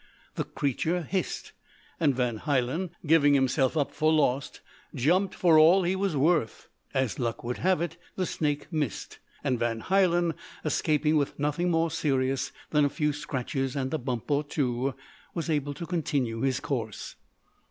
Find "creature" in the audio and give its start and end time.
0.45-1.03